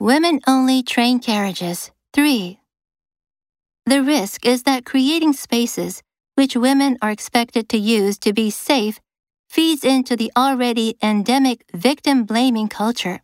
Women 0.00 0.40
only 0.46 0.82
train 0.82 1.18
carriages. 1.20 1.90
3. 2.14 2.58
The 3.84 4.02
risk 4.02 4.46
is 4.46 4.62
that 4.62 4.86
creating 4.86 5.34
spaces 5.34 6.02
which 6.36 6.56
women 6.56 6.96
are 7.02 7.10
expected 7.10 7.68
to 7.68 7.76
use 7.76 8.16
to 8.20 8.32
be 8.32 8.48
safe 8.48 8.98
feeds 9.50 9.84
into 9.84 10.16
the 10.16 10.32
already 10.34 10.96
endemic 11.02 11.66
victim 11.74 12.24
blaming 12.24 12.66
culture. 12.66 13.20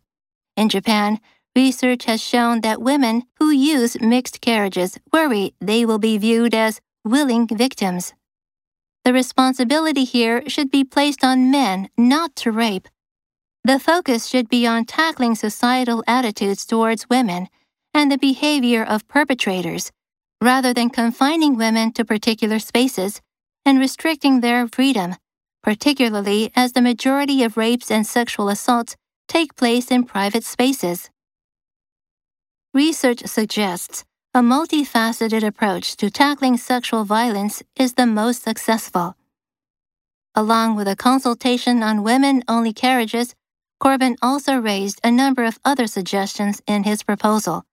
In 0.55 0.69
Japan, 0.69 1.19
research 1.57 2.05
has 2.05 2.21
shown 2.21 2.61
that 2.61 2.83
women 2.83 3.23
who 3.39 3.51
use 3.51 3.99
mixed 3.99 4.43
carriages 4.43 4.99
worry 5.11 5.55
they 5.63 5.87
will 5.87 5.99
be 5.99 6.19
viewed 6.19 6.55
as 6.55 6.83
willing 7.07 7.47
victims. 7.47 8.13
The 9.03 9.15
responsibility 9.15 10.05
here 10.05 10.47
should 10.47 10.71
be 10.71 10.85
placed 10.85 11.25
on 11.25 11.51
men 11.51 11.89
not 11.97 12.37
to 12.37 12.53
rape. 12.53 12.87
The 13.67 13.81
focus 13.81 14.29
should 14.29 14.49
be 14.49 14.65
on 14.65 14.85
tackling 14.85 15.35
societal 15.35 16.05
attitudes 16.07 16.65
towards 16.65 17.11
women 17.11 17.49
and 17.93 18.13
the 18.13 18.17
behavior 18.17 18.85
of 18.85 19.09
perpetrators 19.09 19.91
rather 20.41 20.73
than 20.73 20.89
confining 20.89 21.57
women 21.57 21.91
to 21.95 22.05
particular 22.05 22.61
spaces 22.61 23.21
and 23.65 23.81
restricting 23.81 24.39
their 24.39 24.69
freedom, 24.69 25.17
particularly 25.65 26.53
as 26.55 26.75
the 26.75 26.81
majority 26.81 27.43
of 27.43 27.57
rapes 27.57 27.91
and 27.91 28.07
sexual 28.07 28.49
assaults 28.49 28.95
take 29.27 29.57
place 29.57 29.91
in 29.91 30.05
private 30.05 30.45
spaces. 30.45 31.11
Research 32.73 33.27
suggests 33.27 34.05
a 34.33 34.43
multifaceted 34.43 35.45
approach 35.45 35.97
to 35.97 36.09
tackling 36.09 36.57
sexual 36.57 37.03
violence 37.03 37.65
is 37.75 37.95
the 37.95 38.07
most 38.07 38.45
successful. 38.45 39.17
Along 40.37 40.77
with 40.77 40.87
a 40.87 40.95
consultation 40.95 41.83
on 41.83 42.05
women 42.05 42.45
only 42.47 42.73
carriages, 42.73 43.35
Corbyn 43.83 44.17
also 44.23 44.57
raised 44.57 45.01
a 45.05 45.11
number 45.11 45.45
of 45.45 45.59
other 45.65 45.87
suggestions 45.87 46.63
in 46.67 46.85
his 46.85 47.03
proposal, 47.03 47.65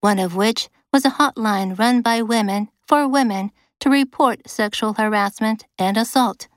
one 0.00 0.18
of 0.18 0.34
which 0.34 0.68
was 0.92 1.04
a 1.04 1.10
hotline 1.10 1.78
run 1.78 2.00
by 2.00 2.22
women 2.22 2.68
for 2.86 3.06
women 3.06 3.50
to 3.80 3.90
report 3.90 4.48
sexual 4.48 4.94
harassment 4.94 5.64
and 5.78 5.96
assault. 5.96 6.48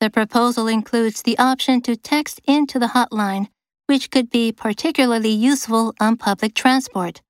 The 0.00 0.10
proposal 0.10 0.66
includes 0.66 1.22
the 1.22 1.38
option 1.38 1.80
to 1.82 1.96
text 1.96 2.40
into 2.44 2.78
the 2.78 2.88
hotline, 2.88 3.48
which 3.86 4.10
could 4.10 4.30
be 4.30 4.50
particularly 4.50 5.30
useful 5.30 5.94
on 6.00 6.16
public 6.16 6.54
transport. 6.54 7.20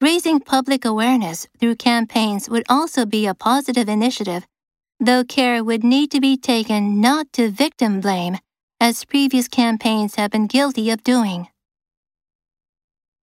Raising 0.00 0.40
public 0.40 0.84
awareness 0.84 1.46
through 1.58 1.76
campaigns 1.76 2.48
would 2.48 2.64
also 2.68 3.06
be 3.06 3.26
a 3.26 3.34
positive 3.34 3.88
initiative, 3.88 4.46
though 4.98 5.24
care 5.24 5.62
would 5.62 5.84
need 5.84 6.10
to 6.10 6.20
be 6.20 6.36
taken 6.36 7.00
not 7.00 7.32
to 7.34 7.50
victim 7.50 8.00
blame, 8.00 8.38
as 8.80 9.04
previous 9.04 9.48
campaigns 9.48 10.16
have 10.16 10.30
been 10.30 10.46
guilty 10.46 10.90
of 10.90 11.02
doing. 11.04 11.48